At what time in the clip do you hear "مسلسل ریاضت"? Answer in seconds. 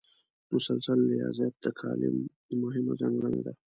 0.53-1.53